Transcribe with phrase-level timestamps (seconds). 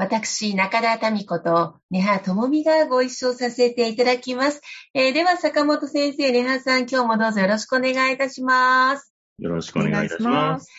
[0.00, 4.60] 私、中田民子と根葉智美がご一緒させていただきます。
[4.94, 9.12] えー、では、坂本先生、根葉さん、今日もどうぞよろしくお願いいたします。
[9.40, 10.70] よろしくお願いいたします。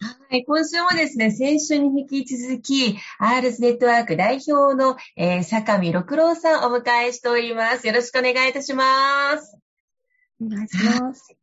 [0.00, 7.86] はい、今週もですね、先週に引き続き、RS ネットワーク代表の、えー、坂見六郎さんをお迎えしております。
[7.86, 9.58] よろしくお願いいたします。
[10.40, 11.36] お願いします。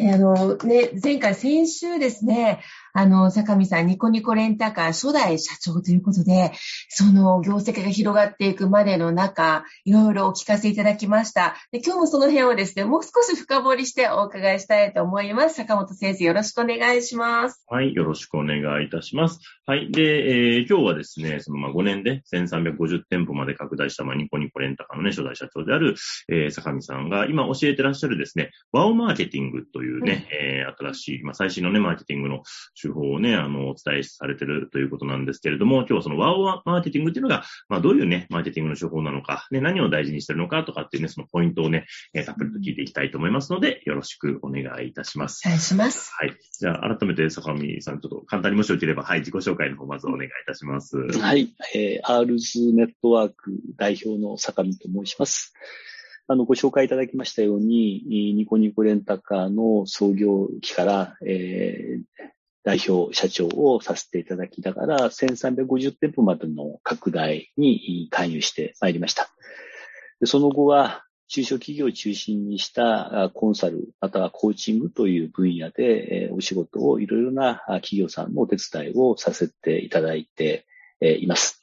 [0.00, 2.62] あの、ね、前回、先週ですね、
[2.98, 6.50] あの、坂見さん、ニコニコレンタカー初代社長ということで、
[6.88, 11.54] その業績が広がっていくまでの中、いろいろお聞かせいただきました。
[11.70, 15.54] で今日もその辺をですね、もう少し深掘りしてお伺いしたいと思います。
[15.54, 17.64] 坂本先生、よろしくお願いします。
[17.68, 19.38] はい、よろしくお願いいたします。
[19.64, 25.94] はい、で、えー、今日はですね、そのまあ5年で1350店舗まで拡大した、まあ、ニコニコレンタカーのね、初代社長である、
[26.28, 32.42] えー、坂見さんが今教えてらっしゃるですね、ワオマーケティングというね、うん、えー、新しい、まあ、最新のね、マーケティングの
[32.80, 45.42] 手法をね、あの、お伝えされてるということなんですけれども、今日はそのワオマーケティングっていうのが、まあ、どういうね、マーケティングの手法なのか、ね、何を大事にしてるのかとかっていうね、そのポイントをね、えー、たっぷりと聞いていきたいと思いますので、よろしくお願いいたします。
[45.46, 46.12] お願いします。
[46.18, 46.36] はい。
[46.58, 50.96] じゃあ、改めて坂上さん、ちょっと簡単にもしよければ、はい、自己紹介の方まずお願いいたします。
[50.96, 51.54] はい。
[51.74, 55.54] えー、r ズネットワーク代表の坂上と申します。
[56.30, 58.04] あの、ご紹介いただきましたように、
[58.34, 62.02] ニコニコレンタカーの創業期から、えー、
[62.68, 69.30] 代表社長をさせていただきながら、1350店舗までの拡大に関与してまいりました。
[70.20, 80.66] でその後は、中小企業を中心にしたコンサル、またはコーチングという分野でお仕事をいろいろな企業さんのお手伝いをさせていただいて
[81.00, 81.62] います。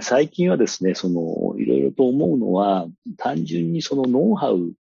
[0.00, 2.86] 最近はですね、その、いろいろと思うのは、
[3.16, 4.74] 単純にそのノウハウ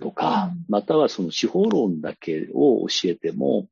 [0.00, 3.68] とか、またはその司法論だけを教えても、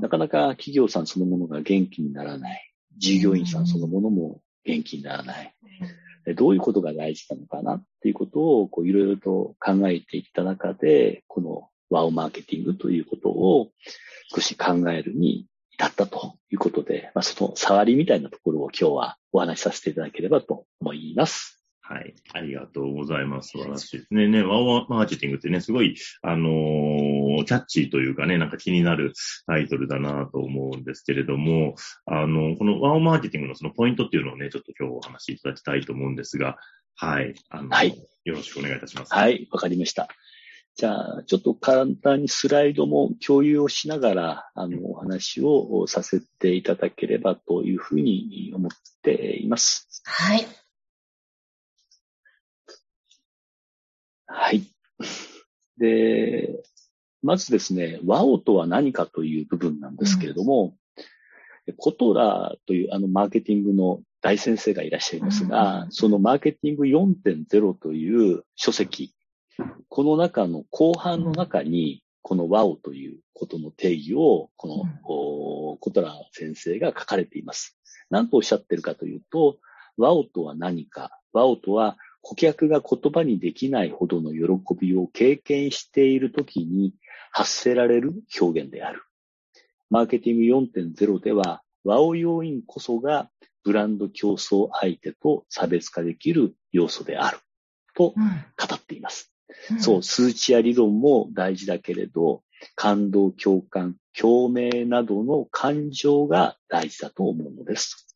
[0.00, 2.72] なかなか企業さんそのものが元気にならない。
[2.98, 5.54] 従業員さんそのものも元気にならない。
[6.36, 13.70] どういうことが大事なのかなっていうことを、こう、いろいろと考えていった中で、このワオマーケティングということを
[14.34, 21.61] 少し考えるに至ったということで、まあ、その触りみたいなところを今日はお話しさせていただければと思います。
[21.92, 22.14] はい。
[22.32, 23.50] ありがとうございます。
[23.50, 24.26] 素晴らしいですね。
[24.26, 29.12] ね、ワオマーケティングってね、すごい、あのー、キャッチーというかね、なんか気になる
[29.46, 31.74] タイトルだなと思うんですけれども、
[32.06, 36.56] あの、このワオマーケティングのそのポイントっていうのをね、ちょっと今日お話しいただきたいと思うんですが、
[36.94, 37.34] はい。
[37.50, 38.02] あの、はい。
[38.24, 39.12] よろしくお願いいたします。
[39.12, 39.46] はい。
[39.50, 40.08] わかりました。
[40.76, 48.70] じゃあ、ちょっと簡単にスライドも共有をしながら、あの、お話をさせていただければというふうに思っ
[49.02, 50.02] ています。
[50.04, 50.46] はい。
[54.32, 54.62] はい。
[55.78, 56.62] で、
[57.22, 60.74] まずですね、ワオとは何かという部分なんですけれども、
[61.66, 69.14] うん、コトラというあのマーケティングの大先生がいらっしゃいますが、うん、そのマーケティング4.0という書籍、
[69.88, 77.76] この中の後半の中に、このワオということの定義を、この、うん、コトラ先生が書かれています。
[78.10, 79.58] 何とおっしゃってるかというと、
[79.96, 86.94] ワオとは何か、ワオとは顧客が言葉にできないほどの喜びを経験しているときに
[87.32, 89.02] 発せられる表現である。
[89.90, 93.28] マーケティング4.0では、ワオ要因こそが
[93.64, 97.38] ブランド競争相手と差別化できる要素である
[97.94, 99.32] と語っています。
[99.70, 102.42] うん、そう、数値や理論も大事だけれど、
[102.74, 108.06] 感動、共感、共鳴などの感情が大事だと思うのです。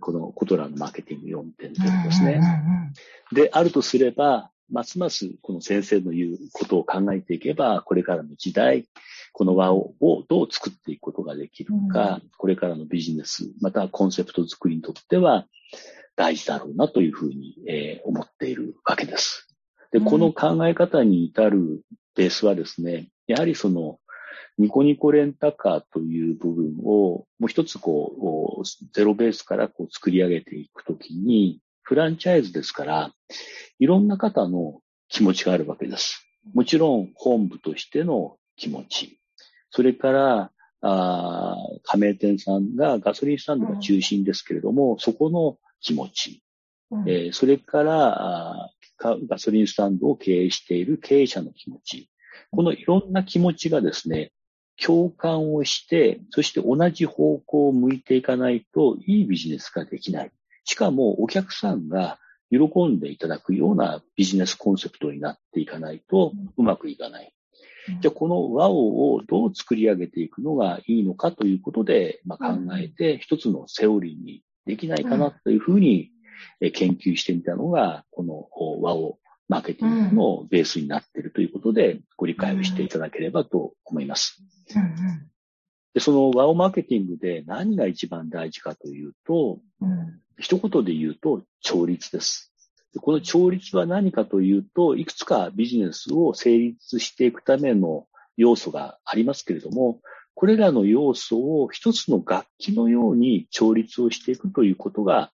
[0.00, 2.40] このコトラのマーケティング4.0ですね。
[3.34, 8.86] で、あるとすれば、ますますこの先生の言うことを考えていけば、これからの時代、
[9.32, 9.92] この輪を
[10.28, 15.46] どう作っていくことができるか、これからのビジネス、またコンセプト作りにとっては
[16.16, 19.48] 大事だろうなというふうに、え思っているわけです。
[19.90, 21.82] で、この考え方に至る
[22.16, 23.98] ベースはですね、やはりその、
[24.56, 33.12] ニコニコレンタカーという部分を、もう一つこう、ゼロベースからこう作り上げていくときに、フランチャイズですから、
[33.78, 36.26] いろんな方の気持ちがあるわけです。
[36.54, 39.20] もちろん本部としての気持ち。
[39.70, 40.50] それから、
[40.86, 46.42] あ加盟店さんがガソリンスタンドが中心ですけれども、うん、そこの気持ち。
[46.90, 48.70] うん、えー、それから
[49.28, 52.10] ガソリンスタンドを経営している経営者の気持ち。
[52.50, 54.32] このいろんな気持ちがですね、
[54.76, 60.32] 共感をして、そして同じ方向を向いていかないといいビジネスができない。
[60.64, 62.18] しかもお客さんが
[62.50, 67.32] 喜んでいただくようなビジネスコンセプトになっていかないとうまくいかない。
[68.00, 76.10] じゃあこの和をどう作り上げていくのがいいのかということで、まあ、考えて一つのセオリーにできないかなというふうに
[76.72, 78.48] 研究してみたのが、この
[78.80, 79.18] 和を
[79.48, 84.42] マーケティングのベースになっているということで、ご理解をしていただければと思います。
[85.94, 89.60] でそのワオマーケティングで何が一番大事かというと、
[90.38, 92.52] 一言で言うと、調律です。
[93.00, 98.06] この調律は何かというと、いくつかビジネスを成立していくための
[98.36, 100.00] 要素がありますけれども、
[100.34, 105.30] これらの要素を一つの楽器のように調律をしていくということが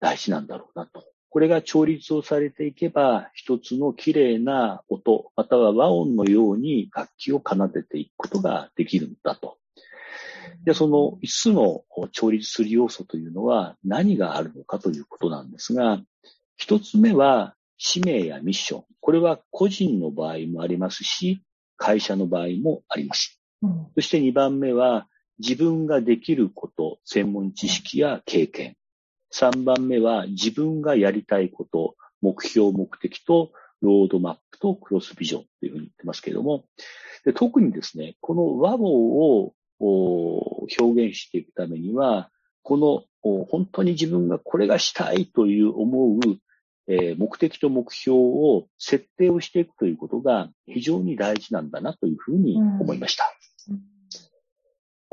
[0.00, 1.13] 大事なんだろうなと。
[1.34, 9.58] これが調律をされていけば、一つの綺麗な音、または和音のように楽器を奏でていくことができるんだと。
[10.64, 11.82] で、その5つの
[12.12, 16.00] 調律する要素というのは何があるのかということなんですが、
[16.56, 18.84] 一つ目は使命やミッション。
[19.00, 21.42] これは個人の場合もありますし、
[21.76, 23.40] 会社の場合もあります。
[23.60, 25.08] うん、そして2番目は
[25.40, 28.76] 自分ができること、専門知識や経験。
[29.34, 33.50] 3番目は自分がやりたいこと、目標、目的と
[33.82, 36.64] ロードマップとクロスビジョンというふうに言ってますけれども、
[37.24, 38.88] で特にですね、この和語
[39.40, 42.30] を表現していくためには、
[42.62, 46.20] この本当に自分がこれがしたいという思う、
[46.86, 53.24] え目的と目標を設定をしていくということが非常に大事なんだなというふうに思いました。
[53.70, 53.93] うん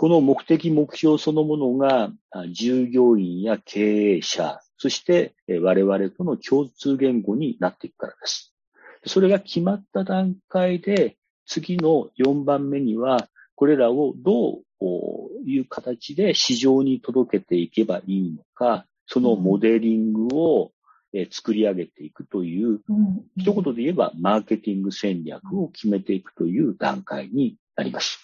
[0.02, 2.12] この目的、目標そのものが
[2.50, 8.52] 従業員や経営者、そして我々との共通言語になっていくからです。
[9.06, 20.72] それが決まった段階で、次の4番目には、これらをどういう形で市場に届けていけばいいのか、そのモデリングを
[21.30, 22.80] 作り上げていくという、
[23.38, 28.18] 一言で言えばマーケティング戦略を決めていくという段階になります。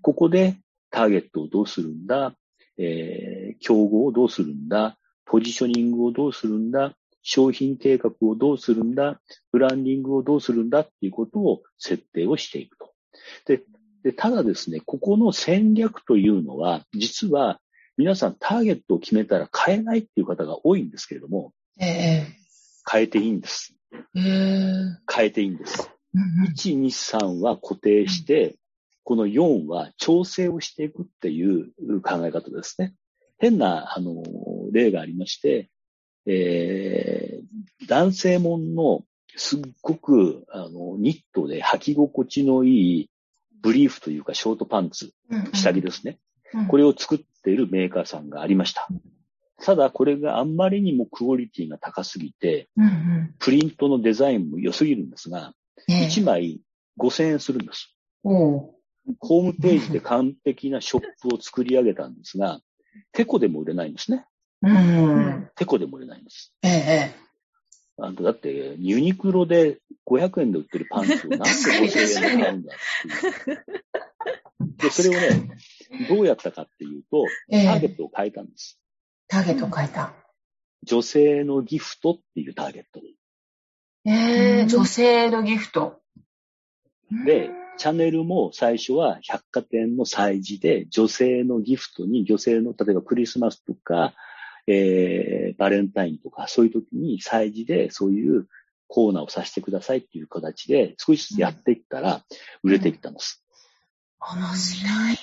[0.00, 0.54] ここで
[0.94, 2.36] ターゲットをどうするんだ、
[2.78, 4.96] えー、競合をどうするんだ、
[5.26, 9.20] ポジショニングをどうするんだ、商品計画をどうするんだ、
[9.50, 10.80] ブランディングをどうするんだ？
[10.80, 12.92] っていうことを設定をしていくと。
[13.46, 13.62] で、
[14.04, 17.58] でただですね、ここの戦略というのは、実は
[17.96, 23.74] 皆さんターゲットを決めたら変えないっていう方が多いんですけれども、えー、変えていいんです。
[24.14, 25.90] えー、変えていいんです。
[26.56, 28.56] 1、2、3は固定して、
[29.04, 31.70] この4は調整をしていくっていう
[32.02, 32.94] 考え方ですね。
[33.38, 34.22] 変な、あの、
[34.72, 35.70] 例がありまして、
[36.26, 39.04] えー、男性もんの
[39.36, 43.10] すっごく、あの、ニットで履き心地のいい
[43.60, 45.12] ブリーフというかショートパンツ、
[45.52, 46.18] 下着ですね。
[46.52, 48.88] うんうん、これを作っているメーカーさんがありました。
[49.62, 55.52] ただこれがあんまりにもクオリティが高すぎて、うんうん、プリントのデザインも良すぎるんですが、
[55.88, 56.60] えー、1枚
[56.98, 57.96] 5000円するんです。
[59.20, 62.60] ホームページで完璧なショップを作り上げたんですが、
[63.12, 64.26] テコでも売れないんですね。
[64.62, 65.50] うん。
[65.56, 66.54] テコでも売れないんです。
[66.62, 67.14] ええ。
[67.98, 72.76] あだって、ユニクロで500円で売ってるパンツをなんで5000円で買うんだっ
[73.44, 73.64] ていう。
[74.76, 75.48] で、それをね、
[76.08, 78.80] どうやったかっていうと、ターゲットを変えたんです。
[79.28, 80.12] ターゲットを変えた。
[80.82, 83.14] 女性のギフトっていうターゲットに。
[84.06, 86.00] ええー、女性のギフト。
[87.24, 94.14] で、チャンネルも最初は百貨店の催事で女性のギフトに女性の、例えばクリスマスとか、
[94.66, 98.48] えー、バレンタインとか、そういう時に催事でそういう
[98.88, 102.22] コーナーをさせてくださいっていう形で少しずつやっていったら
[102.62, 103.44] 売れていったんです。
[104.34, 105.18] うん、面白い。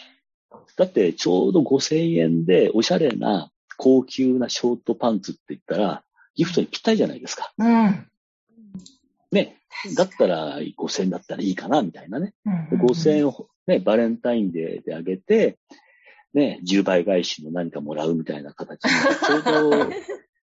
[0.76, 6.04] だってちょうど5000円でおしゃれな高級なショートパンツって言ったら
[6.36, 7.54] ギフトにぴったりじゃないですか。
[7.58, 8.08] うん。
[9.32, 9.58] ね、
[9.96, 12.34] だったら5000円だったらいいかな、みたいなね。
[12.46, 15.58] うんうん、5000円をね、バレンタインデーであげて、
[16.34, 19.92] ね、10倍返しの何かもらうみたいな形にちょうど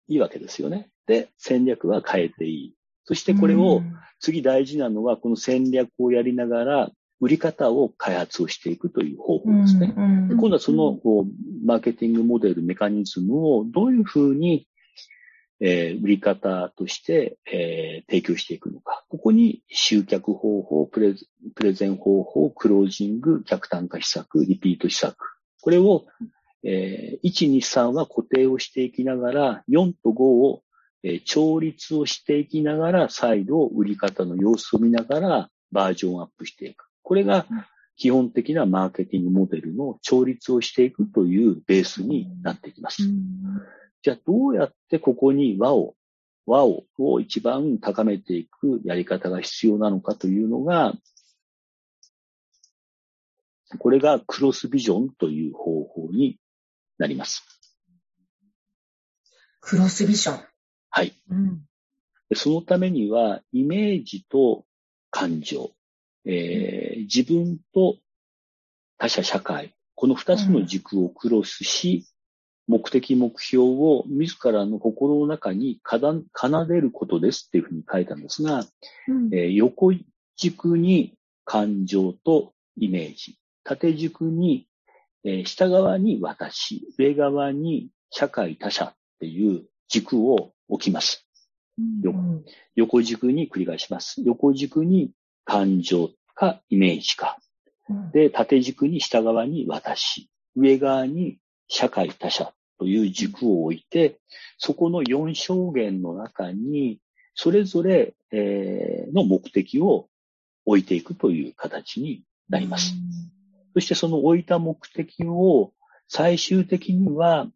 [0.08, 0.88] いいわけですよね。
[1.06, 2.74] で、戦略は変えていい。
[3.04, 3.82] そしてこれを、
[4.20, 9.92] 次大事なのは、この戦略をやりながら、売り方を開発をしていくという方法ですね。
[9.94, 14.66] 今度はそのこうマーケティングモデル、メカニズムをどういうふうに、
[15.60, 19.04] えー、売り方として、えー、提供していくのか。
[19.08, 21.14] ここに集客方法プレ、
[21.54, 25.16] プレゼン方法、クロージング、客単価施策、リピート施策。
[25.60, 26.06] これを、
[26.64, 30.62] えー、1、2、3は固定をしていきながら、4と5を、
[31.02, 36.86] えー、調律をしていきながら、再度売り方の様子を見ながらバージョンアップしていく。
[37.02, 37.46] これが
[37.96, 43.02] 基本的なマーケティングモデルの調律をしていくというベースになっていきます。
[44.02, 45.94] じゃあどうやってここに和を、
[46.46, 50.94] 和をを一番高めていくやり方が必要なのかというのが、
[53.78, 56.38] これがクロスビジョンという方法に
[56.98, 57.44] なります。
[59.60, 60.44] クロスビジョン。
[60.90, 61.14] はい。
[61.28, 61.62] うん、
[62.34, 64.64] そのためには、イメージと
[65.10, 65.70] 感情、
[66.24, 67.98] えー、自分と
[68.98, 72.09] 他者社会、この二つの軸をクロスし、うん、
[72.70, 78.64] 目的目標を自らの心の中に奏でることですっていうふうに書いたんですが、
[79.08, 79.92] うん、えー、横
[80.36, 84.68] 軸に感情とイメージ、縦軸に、
[85.24, 91.26] えー、下側に私、上側に社会他者っていう軸を置きます。
[91.76, 92.44] うん、
[92.76, 94.22] 横軸に繰り返します。
[94.22, 95.10] 横軸に
[95.44, 97.36] 感情かイメージか。
[98.12, 104.18] で、縦軸に下側に私、上側に社会他者という軸を置いて、
[104.56, 106.98] そこの4証言の中に、
[107.34, 110.08] それぞれ、えー、の目的を
[110.64, 112.94] 置いていくという形になります。
[113.74, 115.74] そしてその置いた目的を
[116.08, 117.48] 最終的には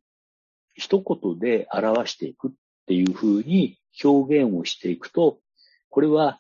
[0.75, 2.51] 一言で表していくっ
[2.87, 5.39] ていうふうに表現をしていくと、
[5.89, 6.39] これは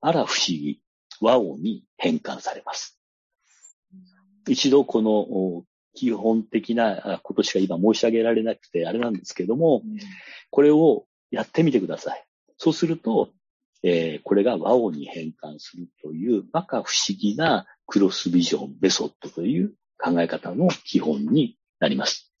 [0.00, 0.80] あら不思議、
[1.20, 2.98] 和音に変換されます。
[4.48, 9.82] 一度この基本的なことしか今申し上げられなくてあれなんですけども、
[10.50, 12.24] これをやってみてください。
[12.58, 13.30] そうすると、
[13.82, 22.32] えー、これが和音に変換するという、まか不思議なクロスビジョンメソッドという考え方の基本になります。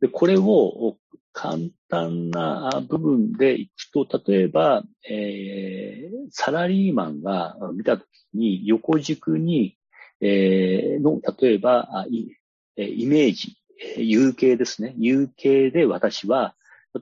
[0.00, 0.98] でこれを
[1.32, 9.76] 簡単な部分でいくと、例えば、えー、サラリーマンが見たときに横軸に、
[10.20, 12.32] えー、の、例えばイ、
[12.76, 13.56] イメージ、
[13.98, 14.94] 有形ですね。
[14.98, 16.54] 有形で私は、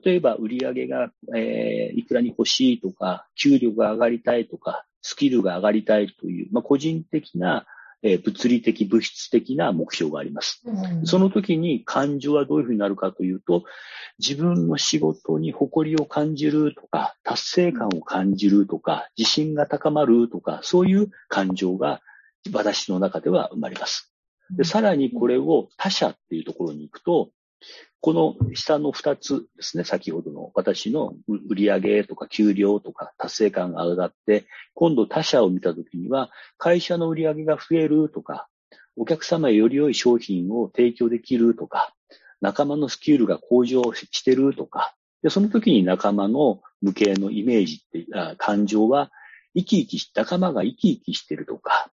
[0.03, 7.65] 例えば売上が、えー、いくらに欲しいとか、給料が上がりたいとか、スキルが上がりたいという、まあ、個人的な
[8.07, 10.61] え物理的、物質的な目標があります。
[10.65, 13.63] うん、その時に感情はどういうふうになるかというと、
[14.19, 22.01] 自分の仕事に誇りを感じるとか、達成感を感じるとか、自信が高まるとか、そういう感情が
[22.51, 24.11] 私の中では生まれます。
[24.55, 27.31] でさらにこれを他者っていうところに行くと、
[28.01, 38.47] この下の2つですね、先ほどの私の売上とか給料とか達成感が上がって、今度他社を見たときには、会社の売上が増えるとか、
[38.95, 41.93] お客様へより良い商品を提供できるとか、
[42.41, 49.11] 仲間のスキルが向上してるとか、でその時に仲間の無形のイメージってあ感情は、
[49.55, 51.89] 生き生きし、仲間が生き生きしてるとか、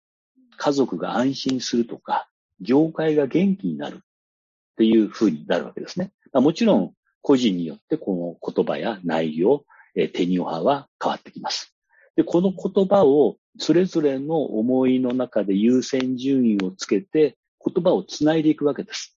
[0.59, 2.27] 家族が安心するとか、
[2.59, 3.99] 業界が元気になるっ
[4.77, 6.11] ていう風になるわけですね。
[6.33, 11.73] もちろん、個人によってこの言葉や内容、え手にオハは変わってきます。
[12.15, 19.17] で、この言葉をそれぞれの思いの中で優先順位をつけて言葉をつないでいくわけです。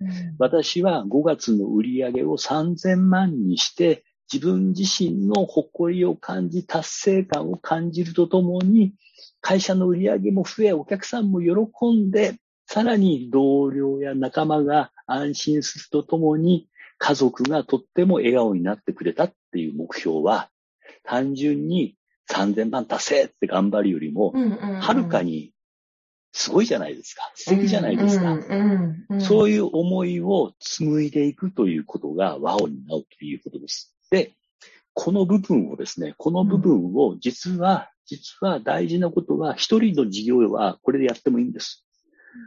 [0.00, 0.08] うん、
[0.38, 8.94] 私は5月の売り上げを3000万にして自分自身の誇りを感じ、達成感を感じるとともに、
[9.42, 20.48] 会社の売り上げも増え、お客さんも喜んで、さらに同僚や仲間が安心するとともに、家族がとっても笑顔になってくれたっていう目標は、
[21.02, 21.96] 単純に
[22.30, 24.32] 3000万達成って頑張るよりも、
[24.80, 25.52] はるかに
[26.32, 27.30] すごいじゃないですか。
[27.34, 28.38] 素敵じゃないですか。
[29.20, 33.94] そういう思いを紡いでいくということが和音になるということです。
[34.10, 34.32] で、
[34.94, 41.84] この部分をですね、この部分を実は、実は大事なことは、一人の事業はこれでやってもいいんです。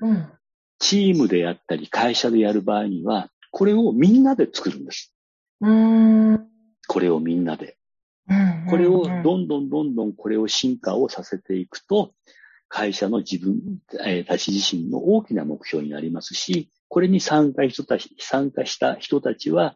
[0.01, 0.31] うん、
[0.79, 5.13] チームでやったり会社でやる場合には、これをみんなで作るんです。
[5.61, 6.47] うん
[6.87, 7.77] これをみんなで。
[8.69, 12.13] これをどんどんどんどんこれを進化をさせていくと、
[12.67, 13.79] 会社の自分
[14.27, 19.75] たち自身の大きな目標になりますし、これに参加人たち、参加した人たちは、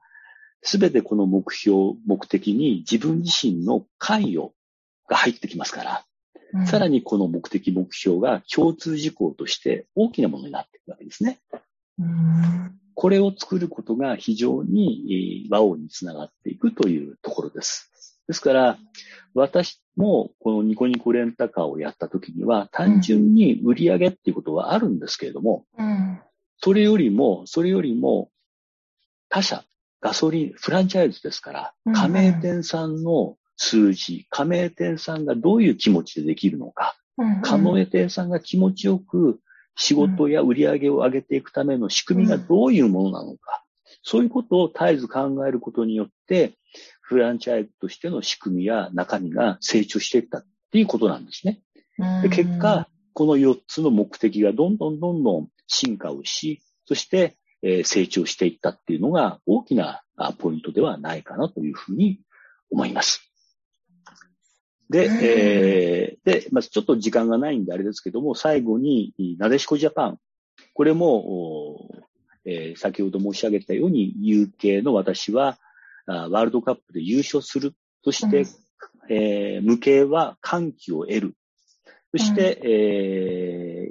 [0.62, 4.54] すべてこの目標、目的に自分自身の関与
[5.10, 6.06] が入ってきますから、
[6.54, 11.40] うん、さらにこの目的、目標が共通事項として大きなものになっていくわけですね。
[12.00, 17.92] うん、これを作ることが非常に和音につながっていくというところです。
[18.28, 18.78] ですから、
[19.34, 26.22] 私もこのニコニコレンタカーをやった時には、単純に売り上げっていうことはあるんですけれども、うん、
[26.62, 28.30] それよりも、それよりも
[29.30, 29.64] 他社、
[30.02, 36.96] ガソリン、フランチャイズですから、加盟店さんの数字、加盟店さんがどういう気持ちでできるのか、
[37.44, 39.40] 加盟店さんが気持ちよく
[39.76, 43.64] 仕事や売り上げを上げていくための仕組みがどういうものなのか、
[44.02, 46.54] そういうことを絶えず考えることによって、
[47.02, 51.60] フランチャイズとしての仕組みや中身が成長していったっていうことなんですね。
[52.24, 60.02] で結果、この4つの目的がどんどんどんどん進化をし、そしてえ成長していったっていうのが大きな
[60.38, 62.22] ポイントではないかなというふうに
[62.72, 63.29] 思います。
[64.90, 70.18] で、えー、で、まずちょっと時間がないんであれですけども、最後に、なでしこジャパン。
[70.74, 71.90] これも、
[72.46, 75.60] えー、先ほど申し上げたように、UK の私は、
[76.08, 77.74] ワールドカップで優勝する。
[78.04, 78.48] そして、うん、
[79.10, 81.38] えー、無形は歓喜を得る。
[82.12, 83.90] そして、うん、え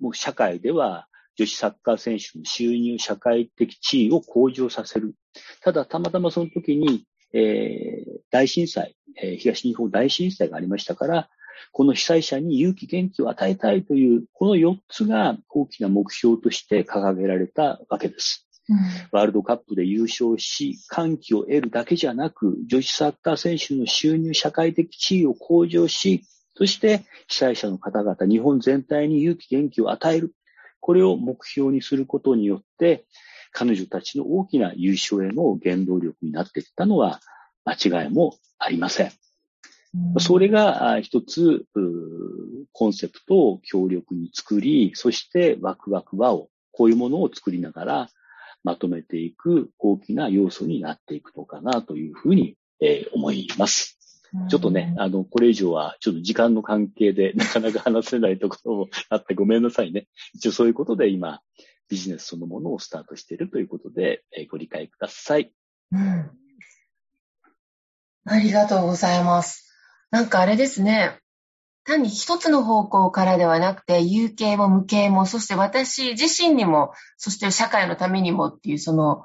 [0.00, 5.14] ー、もう社会では女子サッカー選手の収入、社会的地位を向上させる。
[5.60, 11.28] ただ、たまたまその時に、えー、大震災、えー、東日本大震災がありましたから、
[11.72, 18.46] この被災者に勇気元気を与えたいという、この4つが大きな目標として掲げられたわけです。
[18.68, 18.76] うん、
[19.10, 26.22] ワールドカップで優勝し、歓喜を得るだけじゃなく、女子サッカー選手の収入、社会的地位を向上し、
[26.54, 30.34] そして被災者の方々、日本全体に勇気元気を与える。
[30.80, 33.04] これを目標にすることによって、
[33.50, 37.20] 彼女たちの大きな優勝への原動力になっていったのは
[37.64, 39.12] 間違いもありません。
[40.18, 41.66] それが一つ、
[42.72, 48.10] コンセプトを強力に作り、そしてワクワクワを、こういうものを作りながら
[48.62, 52.56] まとめていく大きな要素になっていくのかなというふうに
[53.12, 53.98] 思います。
[54.48, 60.06] ちょっとね、あの、これ以上は、ちょっと時間の関係で、なかなか話せないところもあってごめんなさいね。
[60.34, 61.40] 一応そういうことで今、
[61.90, 65.52] ビジネスそのものをスタートしているということで、えー、ご理解ください。
[65.92, 66.30] うん。
[68.24, 69.74] ありがとうございます。
[70.10, 71.18] なんかあれですね。
[71.84, 79.24] 単に一つの方向からではなくて、有形も無形も、そして私自身にも、そして社会のためにもっていう、その、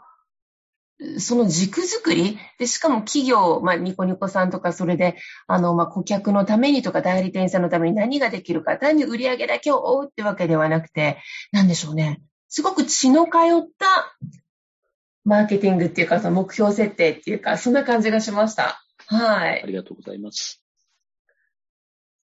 [1.19, 11.17] その軸作りで、しかも企業、まあ、ニコニコさんとか、それで、あの、まあ、顧客のためにとか、代理店さんのために何ができるか、単に売り上げだけを追うってわけではなくて、
[11.51, 12.21] なんでしょうね。
[12.47, 13.29] すごく血の通
[13.61, 14.17] った
[15.23, 18.81] マーケティングっていうか、その目標設定っていうか、そんな感じがしました。
[19.07, 19.63] はい。
[19.63, 20.61] ありがとうございます。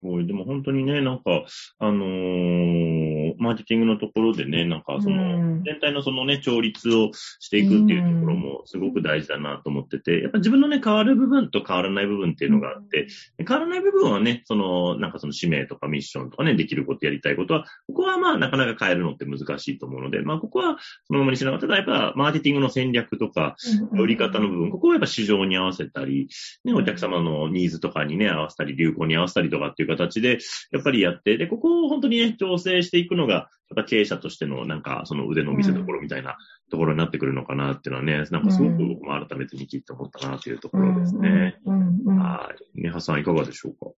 [0.02, 1.46] でも本当にね、なんか、
[1.80, 23.56] あのー、マーケティングのところでね、なんかその、全体のそのね、調律をしていくっていうところもすごく大事だなと思ってて、やっぱ自分のね、変わる部分と変わらない部分っていうのがあって、変わらない部分はね、その、なんかその使命とかミッションとかね、できることやりたいことは、ここはまあなかなか変えるのって難しいと思うので、まあここはそのままにしながら、ただやっぱマーケティングの戦略とか、
[23.92, 26.28] 売り方の部分、ここはやっぱ市場に合わせたり、
[26.64, 30.40] ね、お客様のニーズとかにね、合わせたり、流行に合わせたりとかっていう形で、
[30.72, 36.38] やっぱりやって、で、ここを本当にね、調整していくのが、また経営者としてのなんか、その腕の見せ所みたいな
[36.72, 41.58] ところになってくるのかなっていうのはね、なんかすごく僕も改めて見切って思ったなというところですね。
[41.66, 42.82] はい。
[42.82, 43.88] ねはさんいかがでしょうか？
[43.88, 43.94] あ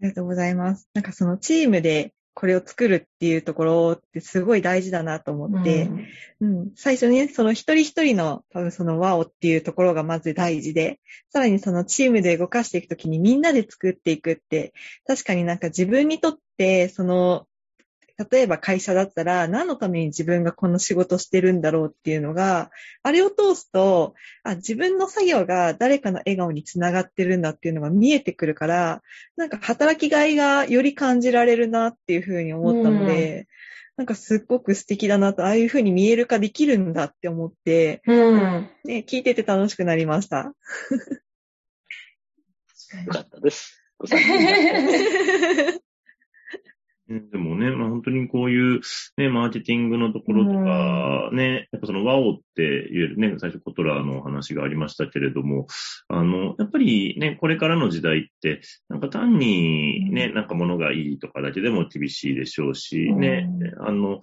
[0.00, 0.88] りがとうございます。
[0.94, 5.88] なんかそのチームでこれを作るっていうところってすごい大事だなと思って、
[6.40, 14.74] うん、うん、最初にその一人一人の多分その和をっていうところがまず大事で、さらにそのチームで動かしていくときにみんなで作っていくって、
[15.06, 17.46] 確かになんか自分にとってその
[18.30, 22.70] 例えば会社だったら何のために自分がこの仕事してるんだろうっていうのが、
[23.02, 29.02] あれを通すと、あ、自分の作業が誰かの笑顔につながってるんだっていうのが見えてくるから、
[29.36, 33.46] なんか働きがいがより感じられるなっていうふうに思ったので、うん、
[33.98, 40.54] なんかすっごく素敵だなと、ああいうふうに見える化できるんだって思って、うん、ね、聞いてて楽しくなりました。
[43.04, 43.82] よかったです。
[47.08, 48.80] でもね、まあ本当にこういう
[49.16, 55.68] ね、マーケティングのところとか、ね、やっぱそのワオって言えるね、最初コトラの話がありましたけれども、
[56.08, 64.20] あの、やっぱりね、これからの時代って、なんか単にね、なんか物がいいとかだけでも厳しいでしょうし、ね、あの、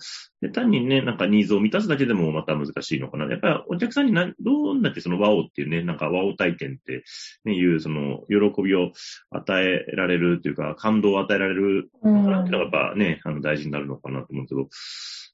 [0.52, 3.26] 単にね、なんかニーズを満たすだけでもまた難しいのかな。
[3.26, 7.04] やっぱりお客さんにな、どんだけそのワオっていうね、なんかワオ体験って
[7.46, 8.91] ね、いうその喜びを
[9.30, 14.69] 与えられるというか、感動を与えられるのかなっていうのがやっぱね、あの大事になるのかなと思うけど、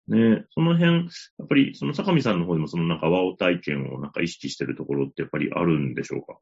[0.07, 6.37] ね、その辺、やっぱりその坂見さんの方でもそのなんかワオ体験をなんか意識してるところってやっぱりあるんでしょうか？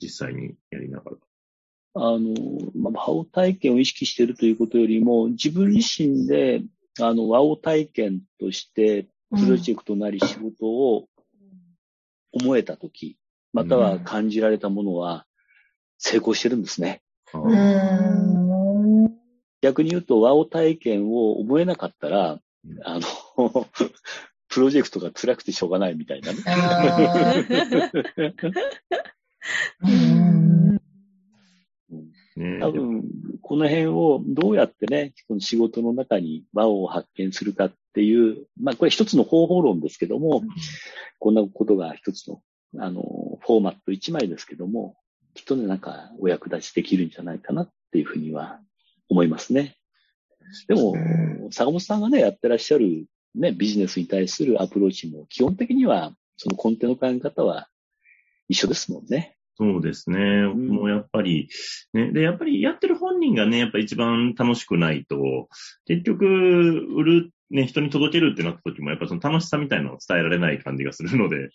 [0.00, 1.16] 実際にやりながら。
[1.92, 2.34] あの、
[2.76, 6.62] まあ、ワオ体験を意識しているということよりも、自分自身で、
[7.00, 11.08] あの、ワオ体験として、プロジェクトなり仕事を
[12.32, 13.18] 思えたとき、
[13.52, 15.26] または感じられたものは
[15.98, 17.02] 成功してるんですね。
[19.62, 22.40] 逆に言うと、ワオ体験を思えなかったら、
[22.84, 23.06] あの、
[24.48, 26.40] プロジェクトが辛くてしょうがないみたいなね。
[32.60, 33.04] 多分、
[33.42, 40.42] この辺をどうやってね、この仕事の中に和を発見するかっていう、まあこれ一つの方法論ですけども、
[41.18, 42.42] こんなことが一つの、
[42.78, 43.02] あの、
[43.40, 44.96] フォーマット一枚ですけども、
[45.34, 48.60] きっとね、なんかお役立ちできるんじゃないかなっていうふうには
[49.10, 49.76] 思いますね。
[50.68, 50.94] でも、
[51.50, 57.68] 坂本さんがね、やってらっしゃるね、ビジネスに対するアプローチも基本的には、その根底の考え方は
[58.48, 59.36] 一緒ですもんね。
[59.56, 60.18] そうですね。
[60.18, 61.50] うん、もうやっぱり、
[61.92, 62.12] ね。
[62.12, 65.48] で、やっぱりやってる本人がね、やっぱ一番楽しくないと、
[65.84, 71.50] 結局、売るね、人に届けるってなった時も、やっぱその楽しさみたいなのを伝えられない感じがするので、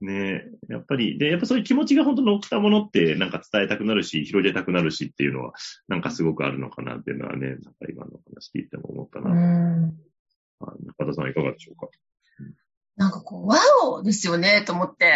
[0.00, 5.52] ね、やっぱり、で、やっぱそういう気持ちが本当に起きたものってなんか伝えたくなるし、広げたくなるしっていうのは、
[5.86, 9.30] なんかすごくあるのかなっていうのはね、なんか今の話聞いても思ったな。
[9.30, 9.92] うん。
[10.86, 11.88] 中田さんいかがでしょうか？
[12.96, 15.14] なんかこう、ワオですよね、と思って。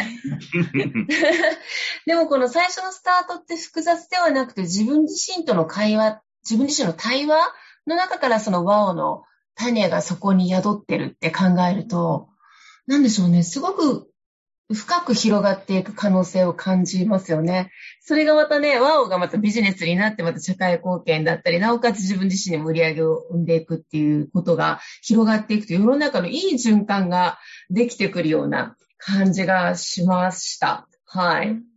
[2.06, 7.38] でもこの最初のスタートって複雑ではなくて、自分自身との会話、自分自身の対話
[7.86, 9.22] の中からそのワオの
[9.58, 12.28] 種がそこに宿ってるって考えると、
[12.86, 14.08] なんでしょうね、すごく
[14.72, 17.70] 深く広がっていく可能性を感じますよね。
[18.00, 27.38] それがまたね、ワオがまたビジネスになってまた社会貢献だったり、なおかつ自分自身に売り上げを生んでいくっていうことが広がっていくと、世の中のいい循環が
[27.70, 30.86] できてくるような感じがしました。
[31.06, 31.67] はい。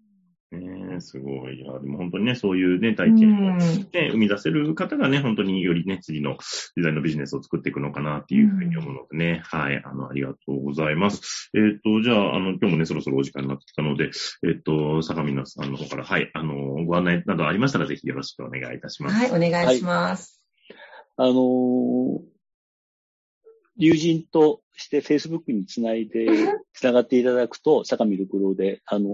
[0.52, 1.62] ねすごい。
[1.62, 6.38] いや、でも本当にね、そういうね、体験を、ね、生み出せる方がね、本当によりね、次の
[6.76, 11.50] 時代のビジネスを作っていくのかなっていうふうに思うのでね、はい、あの、ありがとうございます。
[11.54, 14.12] えっ、ー、と、じゃあ、あの、今日もね、そろそろお時間になってきたので、
[14.44, 19.16] えっ、ー、と、坂見さんの方から、はい、あの、ご案内などありましたら、ぜひよろしくお願いいたします。
[19.16, 20.42] はい、お願いします。
[21.16, 22.32] はい、あのー、
[23.78, 26.28] 友人として Facebook につないで、
[26.74, 29.10] つながっていただくと、坂見六郎で、あの、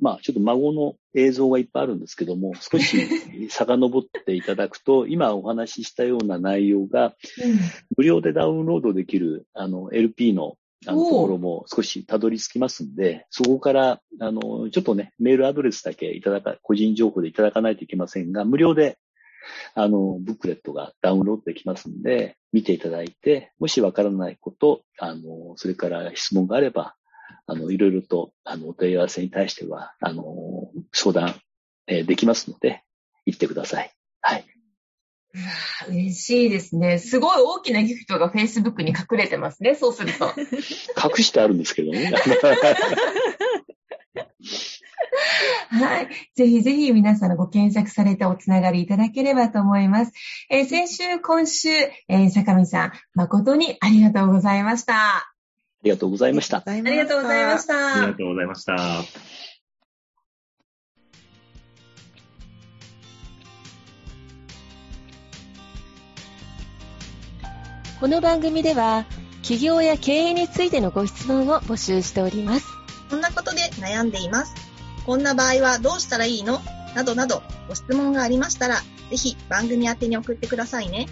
[0.00, 7.14] まあ、ちょっと孫の映像がいっぱいあるんですけども、 少し遡っていただくと、今お話ししたような内容が、
[7.96, 18.96] 無料でダウンロードできる、あの、LP のあのところも少し辿り着きますんで、そこから、あの、ちょっとね、メールアドレスだけいただか、個人情報でいただかないといけませんが、無料で
[19.74, 26.94] あの、ブックレットがダウンロードできますんで、見ていただいて、もしわからないこと、あの、それから質問があれば、
[27.50, 31.34] あの、いろいろと、あの、お問い合わせに対しては、あの、相談、
[31.88, 32.84] えー、できますので、
[33.26, 33.90] 言ってください。
[34.20, 34.44] はい。
[35.88, 36.98] 嬉しいですね。
[36.98, 40.32] すごい大きなギフトが Facebook に隠れてますね、そうすると。
[40.38, 42.12] 隠してあるんですけどね。
[45.70, 46.08] はい。
[46.36, 50.12] ぜひぜひ皆さんご検索されておつながりいただければと思います。
[50.50, 51.68] えー、先週、今週、
[52.08, 55.29] えー、坂見さん、誠にありがとうございました。
[55.82, 56.62] ありがとうございました。
[56.66, 57.94] ありがとうございました。
[57.94, 58.76] ありがとうございました。
[67.98, 69.06] この番組では、
[69.40, 72.66] 企業や経営についてのご質問を募集しております。
[73.08, 74.54] こんなことで悩んでいます。
[75.06, 76.60] こんな場合はどうしたらいいの？
[76.94, 78.76] などなどご質問がありましたら、
[79.10, 81.06] ぜひ番組宛てに送ってくださいね。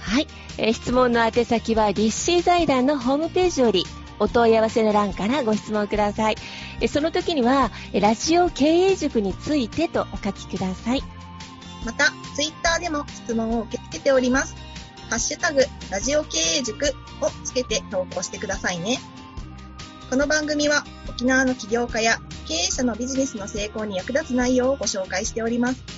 [0.00, 0.26] はい。
[0.58, 3.84] えー、質問の宛先は、立志財団のホームページより、
[4.18, 6.36] お問い合わせの欄からご質問ください。
[6.88, 11.02] その時には、ラジオ経営塾についてとお書きください。
[11.84, 14.54] また、ツイッターでも質問を受け付けております。
[15.08, 16.86] ハッシュタグ、ラジオ経営塾
[17.20, 18.98] をつけて投稿してくださいね。
[20.10, 25.97] この番組は沖縄の起業家や経営者のビジネスの成功に役立つ内容をご紹介しております。